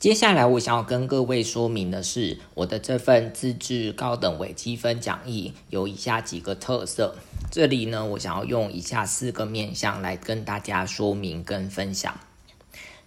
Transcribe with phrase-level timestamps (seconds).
[0.00, 7.16] 接下来我想要跟各位说明的是，我的这份自制高等微积分讲义有以下几个特色。
[7.50, 12.18] 这里呢，我想要用以下四个面向来跟大家说明跟分享。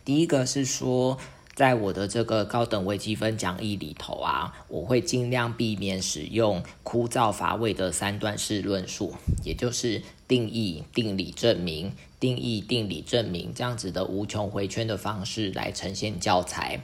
[0.06, 1.18] 第一个是说，
[1.56, 9.14] 在我的这个高等微积分讲义里头啊，我会尽量避免使用枯燥乏味的三段式论述，
[9.44, 11.94] 也就是定义、定理证明。
[12.20, 16.80] 定义、定理证明这样子的无穷回圈的方式来呈现教材。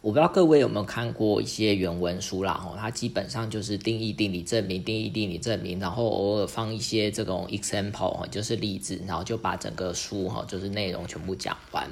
[0.00, 11.90] 我不知道各位有没有看过一些原文书啦，吼，它基本上就是定义、定理证明、定义、定理证明，然后偶尔放一些这种 example，就是例子，然后就把整个书哈，就是内容全部讲完。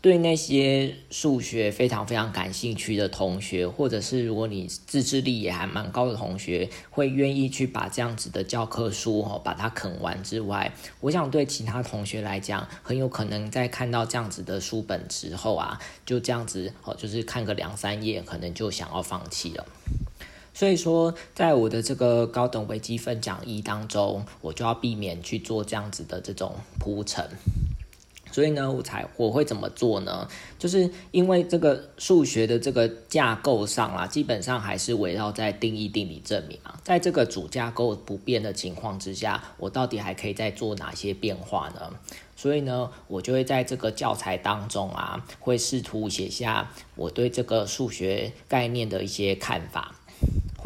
[0.00, 19.66] 对那些数学非常非常感兴趣的同学，或者是如果你自制力也还蛮高的同学，会愿意去把这样子的教科书哈把它啃完之外，我想对其他同学来讲，很有可能在看到这样子的书本之后啊，就这样子哦，就是看个两三页，可能就想要放弃了。
[20.54, 27.28] 所以说，在我的这个高等微积分讲义当中，我就要避免去做这样子的这种铺陈。
[28.38, 30.28] 所以呢，我才我会怎么做呢？
[30.60, 36.80] 就是因为这个数学的这个架构上啊，基本上还是围绕在定义、定理、证明啊。
[36.84, 41.90] 在这个主架构不变的情况之下，我到底还可以再做哪些变化呢？
[42.36, 49.96] 所以呢，我就会在这个教材当中啊，会试图写下我对这个数学概念的一些看法。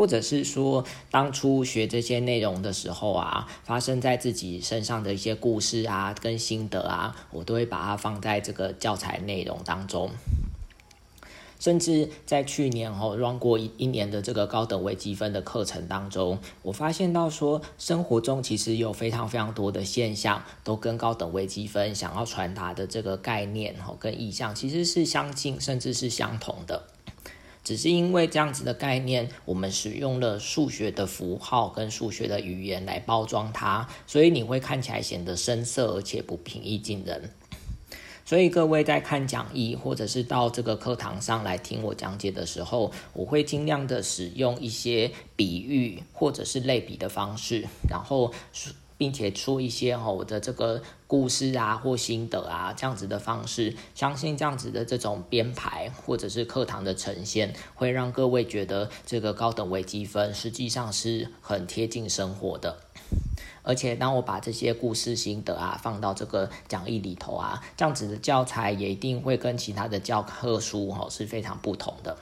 [0.02, 10.10] 或者是说，当初学这些内容的时候啊，发生在自己身上的一些故事啊，跟心得啊，我都会把它放在这个教材内容当中。
[11.60, 26.82] 甚至在去年哦，run 过一一年的这个高等微积分的课程当中，我发现到说，生活中其实有非常非常多的现象，都跟高等微积分想要传达的这个概念哦，跟意象其实是相近，甚至是相同的。
[27.64, 37.30] 只是因为这样子的概念，我们使用了数学的符号跟数学的语言来包装它，所以你会看起来显得生涩而且不平易近人。
[38.24, 48.32] 所以各位在看讲义或者是到这个课堂上来听我讲解的时候，我会尽量的使用一些比喻或者是类比的方式，然后。
[49.02, 62.78] 并且出一些哈我的这个故事啊或心得啊这样子的方式，相信这样子的这种编排或者是课堂的呈现，会让各位觉得这个高等微积分实际上是很贴近生活的。
[63.64, 72.16] 而且当我把这些故事心得啊放到这个讲义里头啊，这样子的教材也一定会跟其他的教科书哈是非常不同的。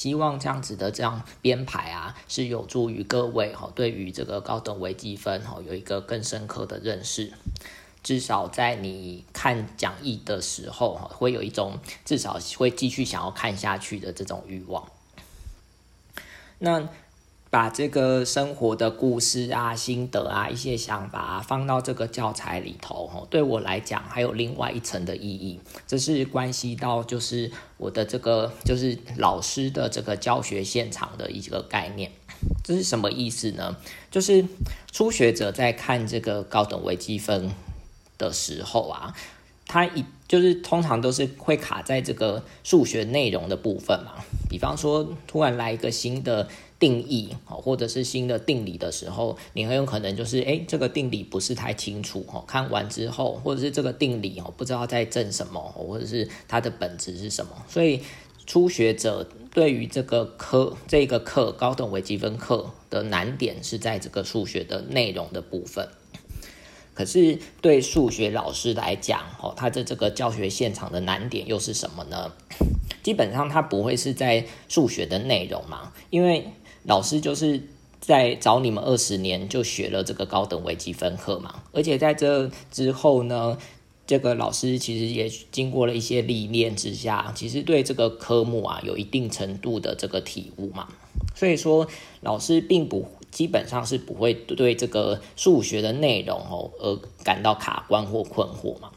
[0.00, 7.30] 希望这样子的这样编排啊，是有助于各位哈，对于这个高等微积分哈有一个更深刻的认识。
[8.02, 14.90] 至少在你看讲义的时候哈，会有一种至少会继续想要看下去的这种欲望。
[16.60, 16.88] 那。
[17.50, 25.58] 把这个生活的故事啊、心得啊、一些想法啊放到这个教材里头，吼，对我来讲还有另外一层的意义。
[25.84, 32.12] 这是关系到就是我的这个就是老师的这个教学现场的一个概念。
[32.62, 33.76] 这是什么意思呢？
[34.12, 34.46] 就是
[34.92, 37.50] 初学者在看这个高等微积分
[38.16, 39.12] 的时候啊，
[39.70, 44.14] 它一就是通常都是会卡在这个数学内容的部分嘛。
[44.48, 46.48] 比方说，突然来一个新的。
[46.80, 52.42] 定义哦，或者是新的定理的时候，你很有可能就是哎，这个定理不是太清楚哦。
[52.46, 57.52] 看完之后，或者是这个定理哦，不知道在证什么，或者是它的本质是什么。
[57.68, 58.00] 所以
[58.46, 65.86] 初学者对于这个课这个课高等微积分课的难点是在这个数学的内容的部分。
[67.00, 72.30] 可是对数学老师来讲哦，他的这个教学现场的难点又是什么呢？
[73.02, 76.44] 基本上他不会是在数学的内容嘛，因为
[76.82, 77.62] 老师就是
[78.00, 83.56] 在找你们二十年就学了这个高等微积分课嘛，而且在这之后呢，
[84.06, 90.88] 这个老师其实也经过了一些历练之下，其实对这个科目啊有一定程度的这个体悟嘛，
[91.34, 91.88] 所以说
[92.20, 98.90] 老师并不基本上是不会对这个数学的内容哦而感到卡关或困惑嘛。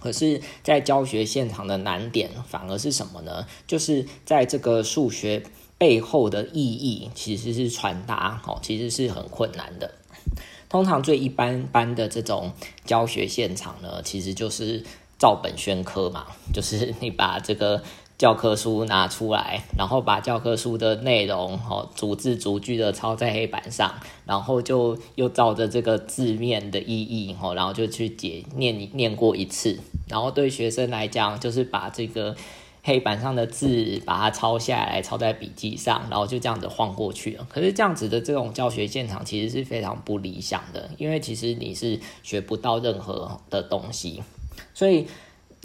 [0.00, 3.46] 可是，在教学现场的难点反而是什么呢？
[3.66, 5.42] 就是在这个数学。
[5.78, 9.92] 背后的意义其实是传达，哦，其实是很困难的。
[10.70, 12.50] 通常最一般般的这种
[12.86, 14.82] 教学现场呢，其实就是
[15.18, 17.82] 照本宣科嘛，就是你把这个
[18.18, 29.78] 教科书拿出来，然后把教科书的内容哦逐字逐句的抄在黑板上，然后就又照着这个字面的意义哦，然后就去解念念过一次，
[30.08, 32.34] 然后对学生来讲就是把这个
[32.82, 37.46] 黑板上的字把它抄下来，抄在笔记上，然后就这样子晃过去了。
[37.50, 44.22] 可是这样子的这种教学现场其实是非常不理想的，因为其实你是学不到任何的东西，
[44.72, 45.06] 所以。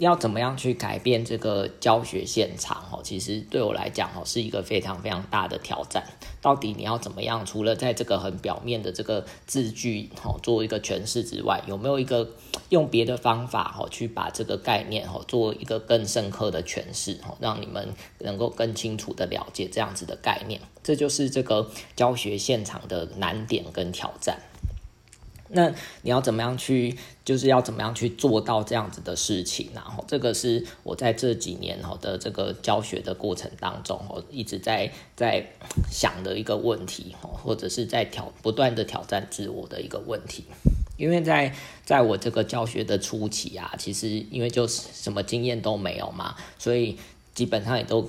[0.02, 2.82] 要怎么样去改变这个教学现场？
[2.90, 6.02] 哦，其实对我来讲，哦，是一个非常非常大的挑战。
[6.40, 7.46] 到底你要怎么样？
[7.46, 12.28] 除了在这个很表面的这个字句，哦，做一个诠释之外，有没有一个
[12.70, 20.60] 用别的方法，哦，去把这个概念，哦，做一个更深刻的诠释，哦，让你们能够更清楚的了解这样子的概念？
[20.82, 24.40] 这就是这个教学现场的难点跟挑战。
[25.54, 25.68] 那
[26.02, 29.68] 你要怎么样去，就是要怎么样去做到这样子的事情？
[29.74, 35.46] 然后这个是我在这几年哈的这个教学的过程当中，我一直在在
[35.90, 40.44] 想的一个问题，或者是在挑不断的挑战自我的一个问题。
[40.96, 46.98] 因为在在我这个教学的初期啊，其实因为就是什么经验都没有嘛，所以
[47.34, 48.08] 基本上也都。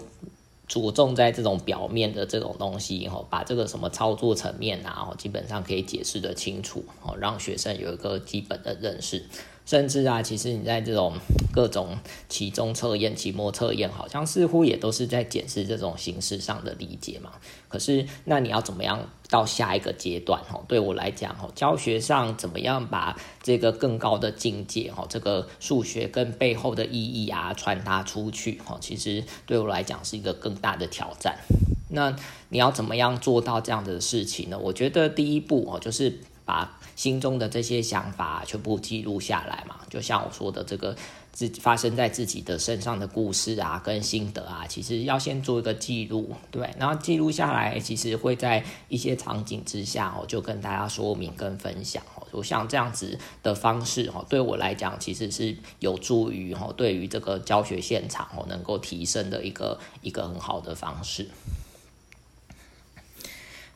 [0.74, 9.24] 着重在这种表面的这种东西，哈，把这个什么操作层面啊，基本上可以解释的清楚，哦，让学生有一个基本的认识。
[9.65, 11.13] 甚至啊，其实你在这种
[11.54, 17.31] 各种期中测验、期末测验，好像似乎也都是在检视这种形式上的理解嘛。
[17.69, 20.42] 可是，那你要怎么样到下一个阶段？
[20.51, 31.38] 哦，对我来讲，哦，教学上怎么样把这个更高的境界，哦，这个数学跟背后的意义啊传达出去，哦，其实对我来讲是一个更大的挑战。
[31.89, 32.13] 那
[32.50, 34.60] 你要怎么样做到这样的事情呢？
[34.60, 36.80] 我觉得第一步哦，就是把。
[36.95, 40.95] 心中的这些想法全部记录下来嘛，就像我说的这个
[41.31, 52.28] 自发生在自己的身上的故事啊，跟心得啊，其实要先做一个记录，对，然后记录下来，其实会在一些场景之下哦，就跟大家说明跟分享哦。
[52.31, 61.30] 就像这样子的方式哦，对我来讲，其实是有助于哦，对于这个教学现场哦，能够提升的一个一个很好的方式。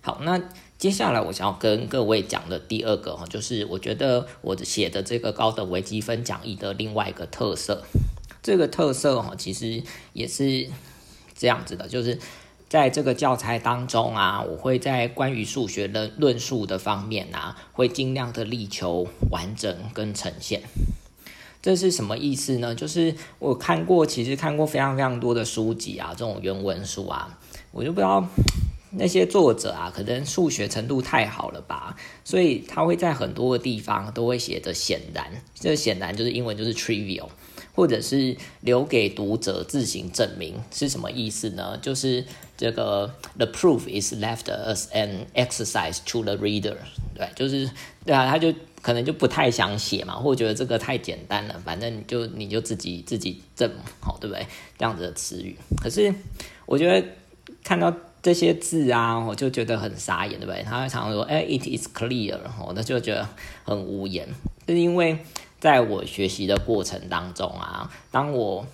[0.01, 0.39] 好，那。
[0.77, 7.83] 接下来我想要跟各位讲的第二个哈，就是我觉得我写的这个高等微积分讲义的另外一个特色，
[8.44, 9.81] 这个特色哈，其实
[10.13, 10.68] 也是
[11.35, 12.19] 这样子的，就是
[12.69, 20.62] 在这个教材当中啊，我会在关于数学的论述的方面啊，会尽量的力求完整跟呈现。
[21.59, 22.75] 这是什么意思呢？
[22.75, 27.39] 就是我看过，其实看过非常非常多的书籍啊，这种原文书啊，
[27.71, 28.23] 我就不知道。
[28.97, 37.27] 那些作者啊，可能数学程度太好了吧，所以他会在很多个地方都会写的显然，这显然就是英文就是 trivial，
[37.73, 41.77] 或者是留给读者自行证明是什么意思呢？
[41.81, 42.25] 就是
[42.57, 46.75] 这个 the proof is left as an exercise to the reader，
[47.15, 47.69] 对，就是
[48.03, 54.45] 对啊，他就可能就不太想写嘛，或觉得这个太简单了，反正你就你就自己自己证好，对不对？
[54.77, 56.13] 这样子的词语，可是
[56.65, 57.07] 我觉得
[57.63, 57.94] 看到。
[58.21, 60.63] 这些字啊，我就觉得很傻眼，对不对？
[60.63, 63.27] 他常常说：“哎，it is clear。”我那就觉得
[63.63, 64.27] 很无言，
[64.67, 65.19] 是因为
[65.59, 68.65] 在我学习的过程当中啊，当我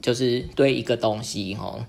[0.00, 1.82] 就是对一个东西吼。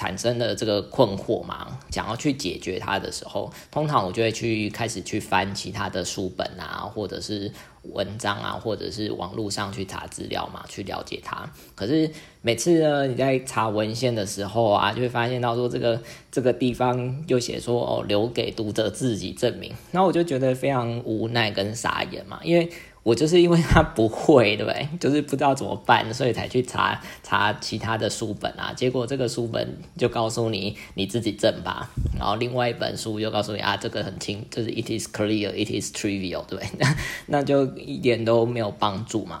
[0.00, 7.52] 产生的这个困惑嘛，想要去解决它的时候，通常我就会去开始去翻其他的书本啊，或者是
[7.82, 11.46] 文章啊，或者是网络上去查资料嘛，去了解它。
[11.74, 12.10] 可是
[12.40, 19.70] 每次呢，你在查文献的时候啊，就会发现到说这个这个地方又写说哦，留给读者自己证明。
[19.90, 22.70] 那我就觉得非常无奈跟傻眼嘛，因为。
[23.02, 24.88] 我就是因为他不会，对不对？
[25.00, 28.74] 就是不知道怎么办，所以才去查查其他的书本啊。
[28.76, 36.68] 结果这个书本就告诉你你自己证吧，然后另外一本书又告诉你啊，这个很轻，就是 it is clear, it is trivial，对不对？
[36.78, 36.96] 那
[37.40, 39.40] 那就一点都没有帮助嘛。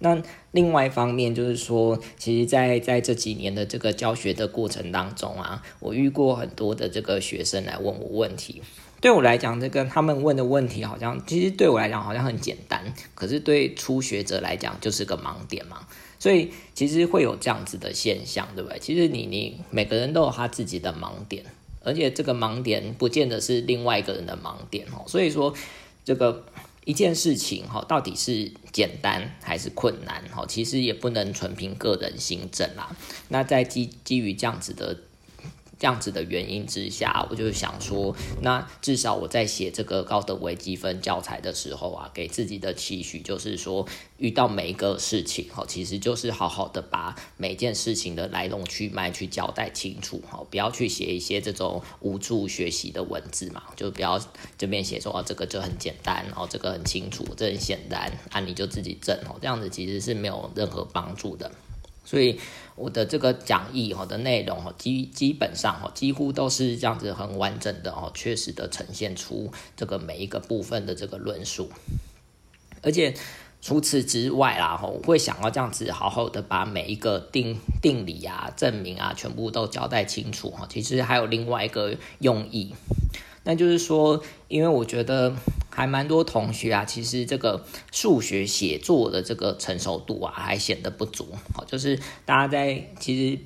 [0.00, 0.20] 那
[0.52, 8.62] 另外一方面就是说，其实，在在这几年的这个教学的过程当中啊，我遇过很多的这个学生来问我问题。
[9.00, 15.86] 对我来讲，这个他们问的问题好像，其实对我来讲好像很简单，可是对初学者来讲就是个盲点嘛。
[16.18, 18.76] 所以其实会有这样子的现象，对不对？
[18.80, 21.44] 其实你你每个人都有他自己的盲点，
[21.84, 25.04] 而且这个盲点不见得是另外一个人的盲点哦。
[25.06, 25.54] 所以说，
[26.04, 26.44] 这个
[26.84, 32.96] 一件事情哈，到底是简单还是困难哈，其实也不能纯凭个人心证啦。
[33.28, 34.98] 那在基基于这样子的。
[35.78, 54.20] 这样子的原因之下，我就想说，那至少我在写这个高等微积分教材的时候啊，给自己的期许就是说，遇到每一个事情哈，其实就是好好的把每件事情的来龙去脉去交代清楚哈，不要去写一些这种无助学习的文字嘛，就不要
[54.56, 61.52] 这边写说哦这个就很简单，哦这个很清楚，这很简单，啊你就自己证哦，这样子其实是没有任何帮助的。
[62.04, 62.40] 所以
[62.78, 71.70] 我的这个讲义哈的内容哈基基本上哈几乎都是这样子很完整的哦，确实的呈现出这个每一个部分的这个论述。
[72.82, 73.14] 而且
[73.60, 80.66] 除此之外啦哈，我会想要这样子好好的把每一个定定理啊、证明啊全部都交代清楚哈。
[80.70, 82.74] 其实还有另外一个用意，
[83.44, 85.34] 那就是说，因为我觉得。
[85.78, 91.28] 还蛮多同学啊，其实这个数学写作的这个成熟度啊，还显得不足。
[91.54, 93.38] 好，就是大家在其实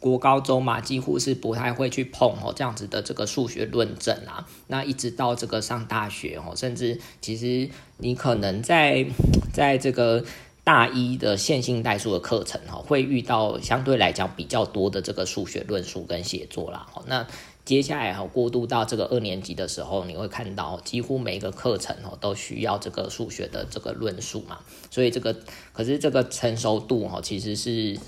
[0.00, 4.48] 国高中嘛，几乎是不太会去碰哦这样子的这个数学论证啊。
[4.66, 9.06] 那一直到这个上大学哦，甚至其实你可能在
[9.52, 10.24] 在这个
[10.64, 16.84] 大一的线性代数的课程哈，会遇到相对来讲比较多的这个数学论述跟写作啦。
[16.90, 17.24] 好，那。
[17.66, 25.36] 接下来哈，过渡到这个二年级的时候，你会看到几乎每一个课程哦都需要这个数学的这个论述嘛，所以这个
[25.72, 27.98] 可是这个成熟度哈其实是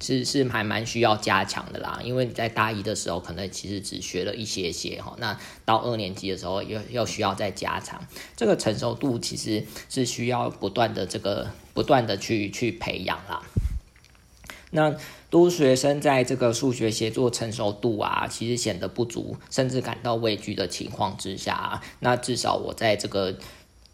[0.00, 8.00] 是是还蛮需要加强的啦，因为你在大一的时候可能其实只学了一些些哈，那到二年级的时候又又需要再加强，
[8.36, 13.42] 这个成熟度其实是需要不断的这个不断的去去培养啦。
[14.76, 14.92] 那
[15.30, 23.36] 多学生在这个数学写作成熟度啊，其实显得不足，甚至感到畏惧的情况之下，那至少我在这个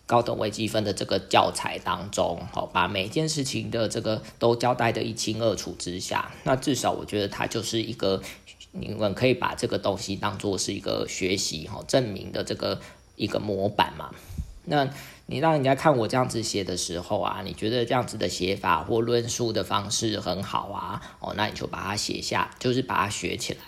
[0.07, 8.23] 高等微积分的这个教材当中，好，把每件事情的这个都交代的一清二楚之下，那至少我觉得它就是一个，
[8.73, 12.81] 你们可以把这个东西当做是一个学习哈证明的这个
[13.17, 14.11] 一个模板嘛，
[14.65, 14.89] 那。
[15.31, 23.61] 你让人家看我这样子写的时候啊，你觉得这样子的写法或论述的方式很好啊，哦，那你就把它写下，就是把它学起来。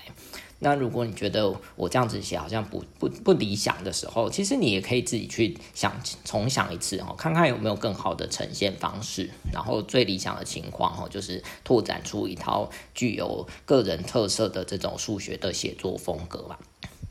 [0.58, 5.92] 那如果你觉得我这样子写好像不不不理想的时候，其实你也可以自己去想
[6.24, 9.30] 重想一次哦，看看有没有更好的呈现方式。
[9.52, 16.58] 然后最理想的情况哦，就是拓展出一套具有个人特色的这种数学的写作风格嘛。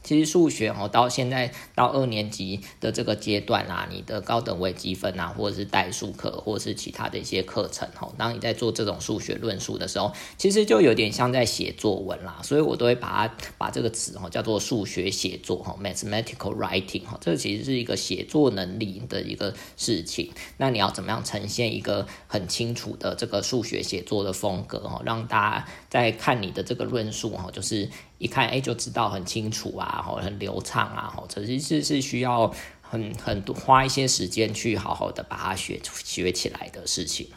[0.04, 12.40] 其实数学哦，到现在到二年级的这个阶段啊，你的高等微积分啊，或者是代数课，或者是其他的一些课程哦，当你在做这种数学论述的时候，其实就有点像在写作文啦。
[12.44, 20.32] 所以我都会把它把这个词哦叫做数学写作哈，mathematical writing 哈，这其实是一个写作能力的一个事情。
[20.58, 27.88] 那你要怎么样呈现一个很清楚的这个数学写作的风格哈，让大家在看你的这个论述哈，就是。
[28.22, 37.30] 一看哎就知道很清楚啊，吼很流畅啊，吼这其实是需要很很多花一些时间去好好的把它学学起来的事情。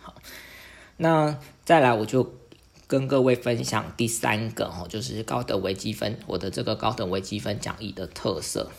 [0.00, 0.14] 好，
[0.98, 2.32] 那再来我就
[2.86, 8.70] 跟各位分享第三个哦，就是高等微积分我的这个高等微积分讲义的特色。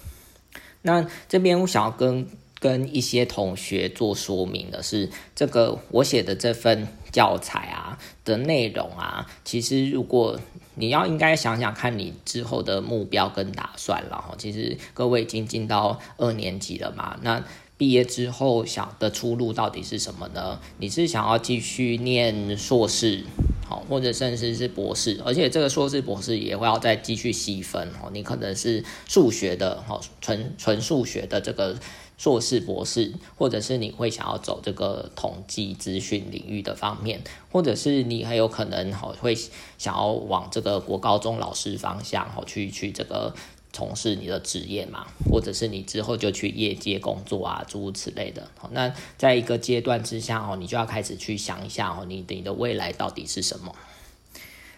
[0.83, 2.25] 那这边我想要跟
[2.59, 6.87] 跟一些同学做说明的是，这个我写的这份。
[7.11, 7.97] 教材啊
[8.29, 10.39] 的内容啊，其实如果
[10.75, 14.35] 你要应该想想看你之后的目标跟打算了哈。
[14.37, 17.43] 其实各位已经进到二年级了嘛，那
[17.75, 20.59] 毕业之后想的出路到底是什么呢？
[20.77, 23.23] 你是想要继续念硕士，
[23.67, 28.09] 好，或者甚至是博士，而且这个硕士博士也会要再继续细分哦。
[28.13, 31.75] 你可能是数学的，哈，纯纯数学的这个。
[32.19, 39.33] 硕士、博士，或者是你会想要走这个统计资讯领域的方面，或者是你很有可能哈会
[39.77, 43.33] 想要往这个国高中老师方向哈去去这个
[43.71, 48.49] 从事你的职业嘛，或者是你之后就去业界工作啊，诸如此类的。
[48.71, 53.73] 那在一个阶段之下哦，你就要开始去想一下哦，你你的未来到底是什么？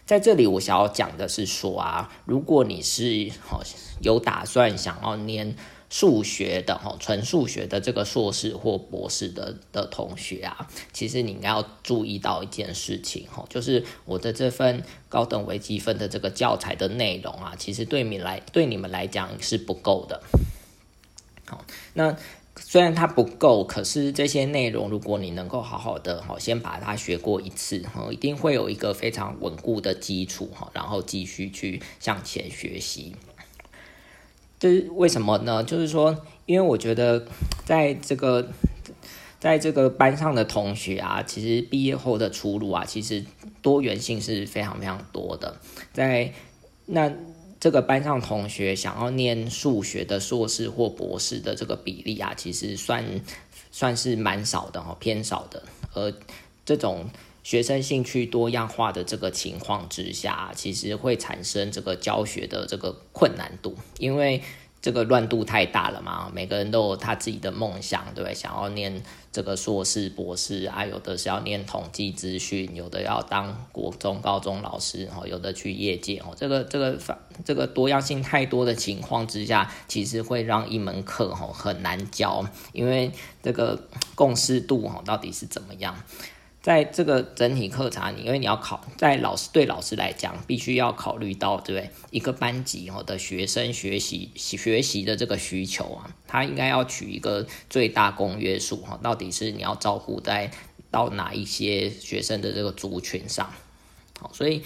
[0.05, 3.63] 在这里我想要讲的是说啊，如果你是好
[4.03, 5.55] 有打算想要念。
[5.91, 20.23] 数学的哈，纯数学的这个硕士或博士的的同学啊，其实你应该要注意到一件事情哈，就是我的这份高等微积分的这个教材的内容啊，其实对你来对你们来讲是不够的。
[21.45, 22.15] 好，那
[22.55, 33.13] 虽然它不够，可是这些内容如果你能够好好的哈，先把它学过一次哈，一定会有一个非常稳固的基础哈，然后继续去向前学习。
[34.61, 35.63] 这是为什么呢？
[35.63, 36.15] 就是说，
[36.45, 37.25] 因为我觉得，
[37.65, 38.47] 在这个
[39.39, 43.25] 在这个班上的同学啊，其实毕业后的出路啊，其实
[43.63, 45.59] 多元性是非常非常多的。
[45.91, 46.31] 在
[46.85, 47.11] 那
[47.59, 53.03] 这个班上同学想要念数学的硕士或博士的这个比例啊，其实算
[53.71, 55.63] 算是蛮少的哦，偏少的。
[55.93, 56.13] 而
[56.63, 57.09] 这种
[57.43, 64.41] 学生兴趣多样化的这个情况之下，其实会产生这个教学的这个困难度，因为。
[64.83, 66.31] 这个乱度太大了嘛？
[66.33, 68.33] 每个人都有他自己的梦想，对不对？
[68.33, 82.43] 想要念这个硕士、博士啊，有的是要念统计资讯，有的要当国中、高中老师，哦，有的去业界，哦，这个这个反这个多样性太多的情况之下，其实会让一门课哦很难教，
[82.73, 83.11] 因为
[83.43, 83.79] 这个
[84.15, 85.95] 共识度哦到底是怎么样？
[86.61, 91.89] 在这个整体课程，因为你要考，在老师对老师来讲，必须要考虑到，对不对？
[92.11, 100.51] 一个班级哦的学生学习学习的这个需求啊，他应该要取一个最大公约数哈，到底是你要照顾在
[100.91, 103.51] 到哪一些学生的这个族群上，
[104.19, 104.61] 好，所以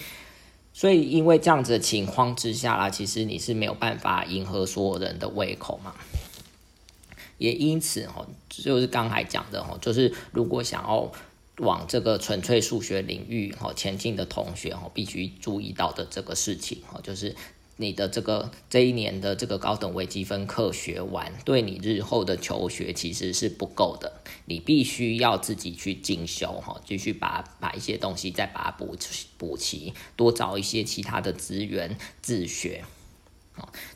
[0.74, 5.94] 所以因为这样子的情况之下啦，其实你是没有办法迎合所有人的胃口嘛，
[7.38, 11.10] 也因此哈，就是刚才讲的哈，就是如果想要。
[11.58, 17.34] 往这个纯粹数学领域哈前进的同学哈，必须注意到的这个事情哈，就是
[17.76, 28.94] 你的这个这一年的这个高等微积分课学完，对你日后的求学其实是不够的，你必须要自己去进修哈，继续把把一些东西再把它补
[29.38, 32.84] 补齐，多找一些其他的资源自学。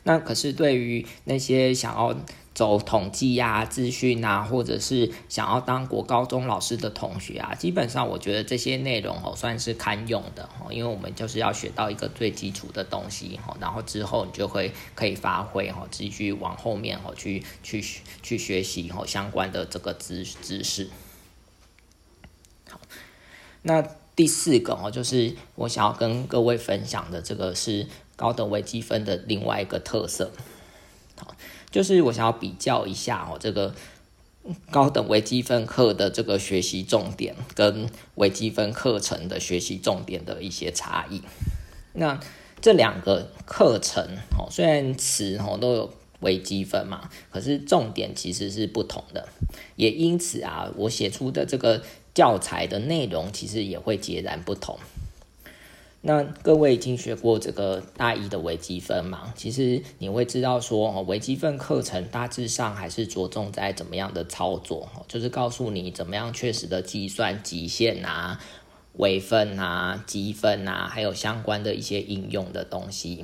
[0.03, 2.17] 那可是对于那些想要。
[2.53, 17.81] 走统计呀、资讯啊，或者是想要当国高中老师的同学啊，基本上我觉得这些内容哦算是堪用的哦，因为我们就是要学到一个最基础的东西哦，然后之后你就会可以发挥哦，继续往后面哦去去
[18.21, 20.89] 去学习哦相关的这个知知识。
[22.69, 22.81] 好，
[23.61, 23.81] 那
[24.13, 30.31] 第四个哦，就是我想要跟各位分享的这个是高等微积分的另外一个特色。
[31.71, 33.73] 就是我想要比较一下哦，这个
[34.69, 41.21] 高等微积分课的这个学习重点跟微积分课程的学习重点的一些差异。
[41.93, 42.19] 那
[42.61, 44.03] 这两个课程
[44.37, 49.27] 哦，虽然词哦都有微积分嘛，可是重点其实是不同的。
[49.75, 51.81] 也因此啊，我写出的这个
[52.13, 54.77] 教材的内容其实也会截然不同。
[56.03, 59.31] 那各位已经学过这个大一的微积分嘛？
[59.35, 68.41] 其实你会知道说，哦，微积分课程大致上还是着重在怎么样的操作，就是告诉你怎么样确实的计算极限啊、
[68.93, 73.23] 微分啊、积分啊，还有相关的一些应用的东西。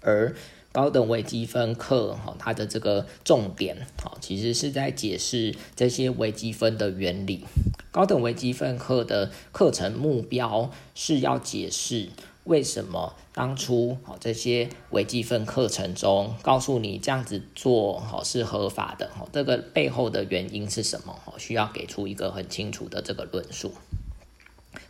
[0.00, 0.34] 而
[0.76, 7.46] 高等微积分课，哈，它的这个重点，哈，其实是在解释这些微积分的原理。
[7.90, 12.10] 高等微积分课的课程目标是要解释
[12.44, 21.18] 为什么当初好这些微积分课程中告诉你这样子做好是合法的，哈这个背后的原因是什么？
[21.24, 23.72] 哈需要给出一个很清楚的这个论述。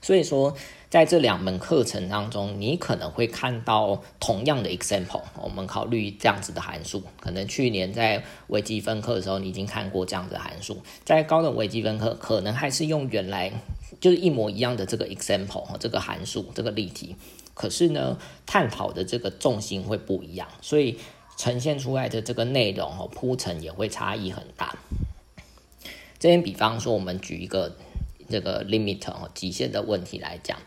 [0.06, 0.56] 所以说。
[0.88, 5.20] 在这两门课程当中，你可能会看到同样的 example。
[5.42, 10.78] 我们考虑这样子的函数，可能去年在微积分课的时候，你已经看过这样子的函数。
[11.04, 13.52] 在高等微积分课，可能还是用原来
[14.00, 17.16] 就是一模一样的这个 example 这个函数这个例题，
[17.52, 18.16] 可是呢，
[18.46, 20.98] 探讨的这个重心会不一样，所以
[21.36, 24.78] 呈现出来的这个内容哦铺陈也会差异很大。
[26.20, 27.76] 这边比方说，我们举一个。
[28.28, 30.58] 这个 limit 哦，极限的问题来讲，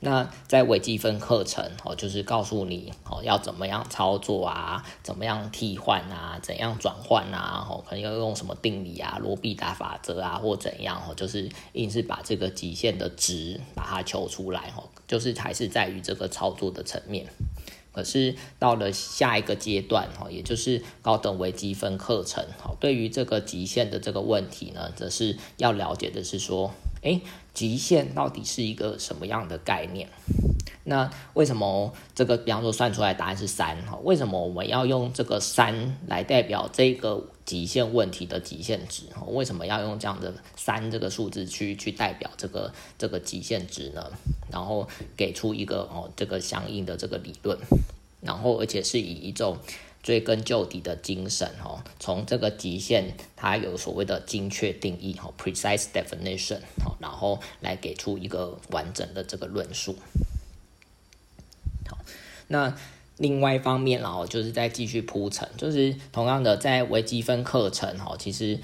[0.00, 17.26] 那在微积分课程哦，就是告诉你哦，要怎么样操作啊，怎么样替换啊，怎样转换啊，哦，可能要用什么定理啊，罗必达法则啊，或怎样哦，就是硬是把这个极限的值把它求出来哦，就是还是在于这个操作的层面。
[17.90, 26.70] 可是到了下一个阶段哈，也就是高等微积分课程好，对于这个极限的这个问题呢，则是要了解的是说。
[27.02, 27.20] 哎，
[27.54, 30.08] 极限到底是一个什么样的概念？
[30.84, 33.98] 那为什么这个，比方说算出来答案是三哈？
[34.02, 39.02] 为什么我们要用这个三来代表这个极限问题的极限值？
[39.14, 44.10] 哈，为什么要用这样的三这个数字去去代表这个这个极限值呢？
[44.50, 47.58] 然后给出一个哦这个相应的这个理论，
[48.22, 49.58] 然后而且是以一种。
[50.08, 59.96] 追根究底的精神，哦，从这个极限，它有所谓的精确定义，哈，precise definition，好，然后来给出一个完整的这个论述。
[61.86, 61.98] 好，
[62.46, 62.74] 那
[63.18, 68.58] 另外一方面，然后就是再继续铺陈，就是同样的，在微积分课程，哈，其实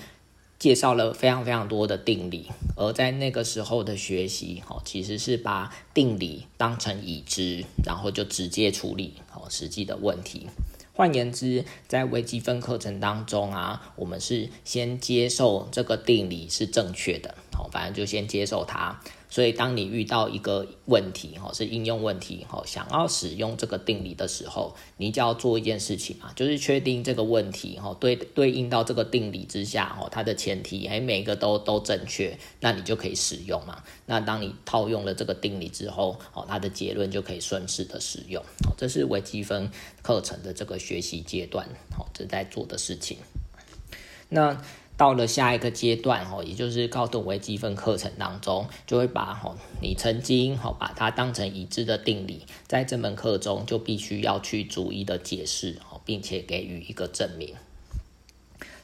[0.59, 10.48] 介绍了非常非常多的定理，而在那个时候的学习，哦，其实是把定理当成已知，然后就直接处理哦实际的问题。
[10.96, 19.00] 换言之，在微积分课程当中啊，我们是先接受这个定理是正确的，好，反正就先接受它。
[19.34, 33.82] 所以，当你遇到一个问题，哈，是应用问题，哈，想要使用这个定理的时候，你就要做一件事情嘛，就是确定这个问题，哈，对对应到这个定理之下，哈，它的前提，哎，每个都都正确，那你就可以使用嘛。
[34.06, 38.40] 那当你套用了这个定理之后，哦，它的结论就可以顺势的使用。
[38.78, 39.68] 这是微积分
[40.00, 43.18] 课程的这个学习阶段，好，这在做的事情。
[44.28, 44.62] 那。
[44.96, 57.54] 到了下一个阶段，哦，也就是高等微积分课程当中，就会把哦你曾经哦把它当成已知的定理，在这门课中就必须要去逐一的解释哦，并且给予一个证明，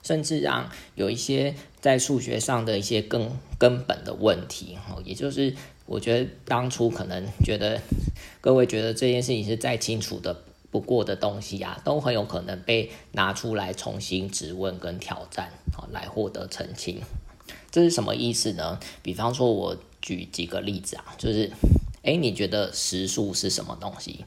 [0.02, 5.54] 甚至让有一些在数学上的一些更根本的问题，哦，也就是
[5.86, 7.80] 我觉得当初可能觉得
[8.40, 10.42] 各位觉得这件事情是再清楚的。
[10.70, 17.00] 不过的东西啊，都很有可能被拿出来重新质问跟挑战，好来获得澄清。
[17.72, 18.78] 这是什么意思呢？
[19.02, 21.50] 比方说，我举几个例子啊，就是，
[22.04, 24.24] 哎，你觉得实数是什么东西？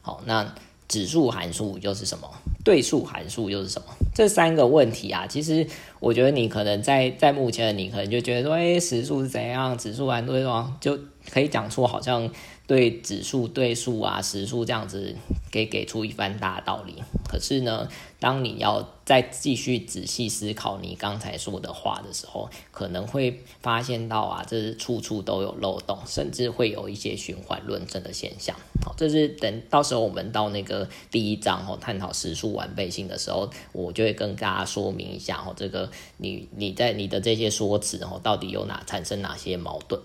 [0.00, 0.54] 好，那
[0.88, 2.30] 指数函数又是什么？
[2.64, 3.88] 对数函数又是什么？
[4.14, 5.66] 这三个问题啊，其实
[6.00, 9.76] 我觉得你可能在在目前的你可能就觉得说，哎，实数是怎样？
[9.76, 10.76] 指数函数是什么？
[10.80, 10.98] 就
[11.30, 12.30] 可以讲出好像。
[12.66, 15.14] 对指数、对数啊、实数这样子，
[15.52, 17.02] 给给出一番大道理。
[17.28, 28.56] 可是呢，当你要再继续仔细思考你刚才说的话的时候，可能会发现到啊，这是处处都有漏洞，甚至会有一些循环论证的现象。
[28.84, 40.00] 好，这是等到时候我们到那个第一章哦，探讨实数完备性的时候，我就会跟大家说明一下哦，这个你你在你的这些说辞哦，到底有哪产生哪些矛盾。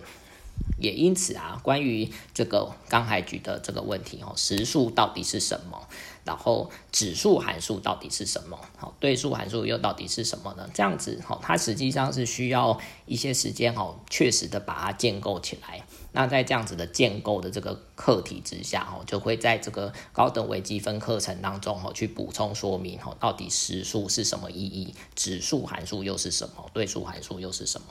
[0.79, 5.87] 也因此啊，关于这个刚才举的这个问题哦，实数到底是什么？
[6.23, 8.59] 然后指数函数到底是什么？
[8.77, 10.69] 好，对数函数又到底是什么呢？
[10.73, 15.83] 这样子哈，它实际上是需要一些时间哈，确实的把它建构起来。
[16.13, 24.93] 那在这样子的建构的这个课题之下哈，就会在这个高等微积分课程当中哈，去补充说明哈，到底实数是什么意义？
[25.15, 26.69] 指数函数又是什么？
[26.73, 27.87] 对数函数又是什么？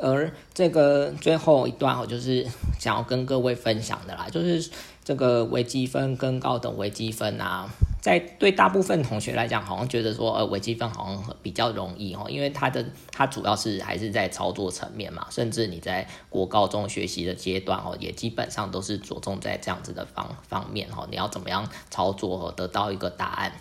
[0.00, 2.46] 而这个最后一段，我就是
[2.78, 4.70] 想要跟各位分享的啦， 就是
[5.04, 7.68] 这个微积分跟高等微积分啊，
[8.00, 23.52] 在对大部分同学来讲，好像觉得说，呃，微积分好像比较容易哦，因为它的它主要是还是在操作层面嘛，甚至你在国高中学习的阶段哦，也基本上都是着重在这样子的方方面哦，你要怎么样操作和得到一个答案。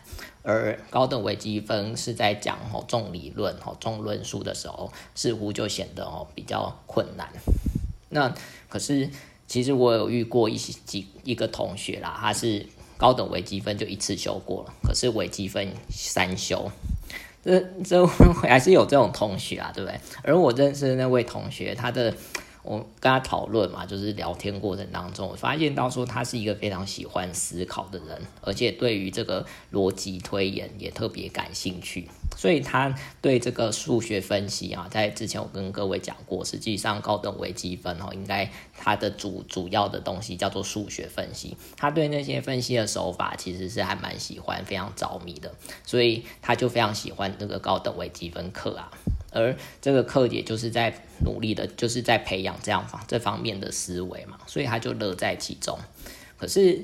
[0.50, 7.28] 而高等微积分是在讲哦重理论哦重论述的时候，似乎就显得哦比较困难。
[8.08, 8.34] 那
[8.70, 9.10] 可是
[9.46, 12.66] 其实我有遇过一几一个同学啦，他是
[12.98, 16.72] 高等微积分就一次修过了，可是微积分三修，
[17.44, 18.08] 这这
[18.42, 20.00] 还是有这种同学啊，对不对？
[20.24, 22.14] 而我认识的那位同学，他的。
[22.68, 45.54] 我跟他讨论嘛，就是聊天过程当中，我发现到说他是一个非常喜欢思考的人，而且对于这个逻辑推演也特别感兴趣，所以他对这个数学分析啊，在之前我跟各位讲过，实际上高等微积分哦，应该它的主主要的东西叫做数学分析，他对那些分析的手法其实是还蛮喜欢，非常着迷的，
[45.86, 48.92] 所以他就非常喜欢这个高等微积分课啊。
[49.38, 55.78] 而这个课也就是在努力的，就是在培养这样方这方面的思维嘛，所以他就乐在其中。
[56.38, 56.84] 可是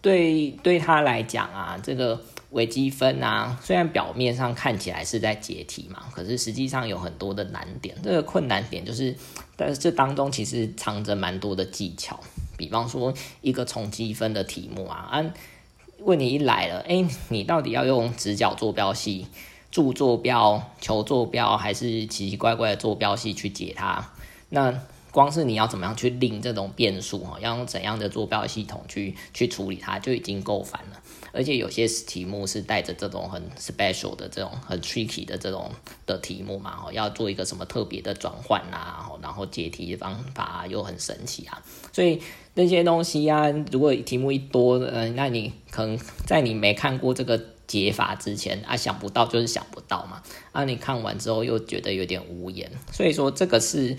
[0.00, 7.96] 对对他来讲啊，这个微积分啊，虽然表面上看起来是在解题嘛，可是实际上有很多的难点。
[8.02, 9.14] 这个困难点就是，
[9.56, 12.18] 但是这当中其实藏着蛮多的技巧。
[12.56, 15.34] 比方说一个重积分的题目啊，啊，
[16.00, 19.26] 问题一来了，哎，你到底要用直角坐标系？
[19.70, 24.12] 注坐标、求坐标，还是奇奇怪怪的坐标系去解它？
[24.48, 31.00] 那光是你要怎么样去令这种变数哈，要用怎样的坐标系统去去处理它，就已经够烦了。
[31.32, 35.70] 而且有些题目是带着这种很 special 的这种很 tricky 的这种
[36.04, 42.20] 的题目嘛，哈，要做一个什么特别的转换呐，然后解题方法又很神奇啊，所以
[42.54, 47.40] 那些东西呀，如果题目一多，嗯，那你可能在你没看过这个。
[47.70, 50.20] 解法之前啊，想不到就是想不到嘛。
[50.50, 53.96] 啊，你看完之后又觉得有点无言，所以说这个是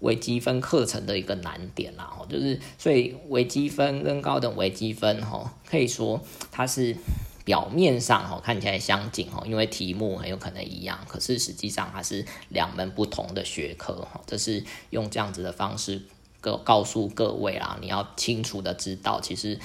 [0.00, 2.10] 微积分课程的一个难点啦。
[2.18, 6.96] 哦，就是所以微积分跟高等微积分哈，可以说它是
[7.44, 14.20] 表面上哈看起来相近哈，因为题目很有可能一样，可是实际上它是两门不同的学科哈。
[14.26, 16.02] 这是用这样子的方式
[16.40, 19.60] 告告诉各位啊，你要清楚的知道，其实。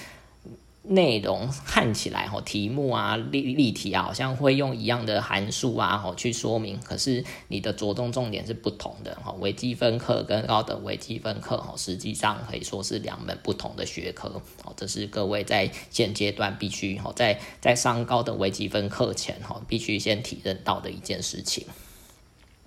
[0.89, 6.80] 内容看起来哈，题目啊、例例题啊，好像会用一样的函数啊，哈去说明。
[6.80, 9.34] 可是你的着重重点是不同的哈。
[9.39, 14.41] 微积分课跟高等微积分课哈，实际上可以说是两门不同的学科。
[14.63, 21.65] 哦，这是各位在现阶段必须哈，在在上高等微积分课前哈，必须先体认到的一件事情。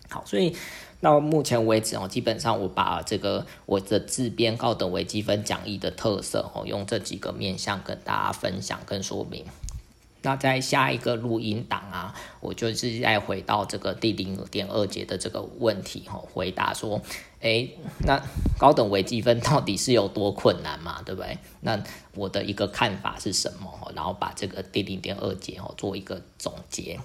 [0.08, 0.54] 好，所以。
[1.00, 9.44] 到目前为止哦，基本上我把这个我的自编高等微积分讲义的特色哦，用这几个面向跟大家分享跟说明。
[10.22, 17.00] 那在下一个录音档啊，我就是再回到这个第零点二节的这个问题哈，回答说，
[17.40, 17.66] 哎，
[18.00, 18.22] 那
[18.58, 21.00] 高等微积分到底是有多困难嘛？
[21.06, 21.38] 对不对？
[21.62, 21.82] 那
[22.14, 23.90] 我的一个看法是什么？
[23.96, 27.00] 然后把这个第零点二节哦做一个总结。